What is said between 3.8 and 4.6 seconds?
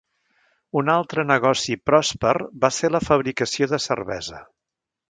cervesa.